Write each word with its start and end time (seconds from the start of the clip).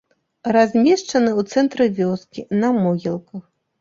Размешчаны 0.55 1.31
ў 1.39 1.57
цэнтры 1.57 1.85
вёскі, 1.99 2.47
на 2.65 2.73
могілках. 2.81 3.43